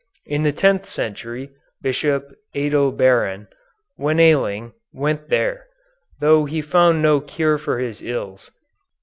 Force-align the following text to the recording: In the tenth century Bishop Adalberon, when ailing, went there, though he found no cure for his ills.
In 0.25 0.41
the 0.41 0.51
tenth 0.51 0.87
century 0.87 1.51
Bishop 1.83 2.31
Adalberon, 2.55 3.47
when 3.97 4.19
ailing, 4.19 4.73
went 4.91 5.29
there, 5.29 5.67
though 6.19 6.45
he 6.45 6.59
found 6.59 7.03
no 7.03 7.19
cure 7.21 7.59
for 7.59 7.77
his 7.77 8.01
ills. 8.01 8.49